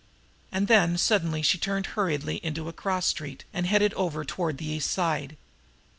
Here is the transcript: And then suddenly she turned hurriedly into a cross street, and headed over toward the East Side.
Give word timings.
And 0.51 0.67
then 0.67 0.97
suddenly 0.97 1.43
she 1.43 1.59
turned 1.59 1.85
hurriedly 1.93 2.37
into 2.43 2.67
a 2.67 2.73
cross 2.73 3.05
street, 3.05 3.43
and 3.53 3.67
headed 3.67 3.93
over 3.93 4.25
toward 4.25 4.57
the 4.57 4.65
East 4.65 4.89
Side. 4.89 5.37